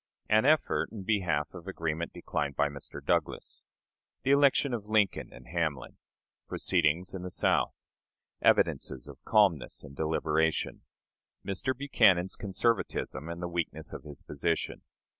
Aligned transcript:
An 0.27 0.45
Effort 0.47 0.89
in 0.91 1.03
Behalf 1.03 1.53
of 1.53 1.67
Agreement 1.67 2.11
declined 2.11 2.55
by 2.55 2.69
Mr. 2.69 3.05
Douglas. 3.05 3.61
The 4.23 4.31
Election 4.31 4.73
of 4.73 4.87
Lincoln 4.89 5.31
and 5.31 5.45
Hamlin. 5.49 5.97
Proceedings 6.47 7.13
in 7.13 7.21
the 7.21 7.29
South. 7.29 7.75
Evidences 8.41 9.07
of 9.07 9.23
Calmness 9.25 9.83
and 9.83 9.95
Deliberation. 9.95 10.81
Mr. 11.45 11.77
Buchanan's 11.77 12.35
Conservatism 12.35 13.29
and 13.29 13.43
the 13.43 13.47
weakness 13.47 13.93
of 13.93 14.01
his 14.01 14.23
Position. 14.23 14.81